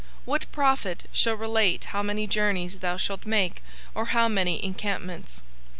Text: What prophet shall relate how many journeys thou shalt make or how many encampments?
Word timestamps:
What 0.25 0.51
prophet 0.51 1.03
shall 1.13 1.35
relate 1.35 1.83
how 1.93 2.01
many 2.01 2.25
journeys 2.25 2.77
thou 2.79 2.97
shalt 2.97 3.23
make 3.23 3.61
or 3.93 4.05
how 4.05 4.27
many 4.27 4.63
encampments? 4.65 5.43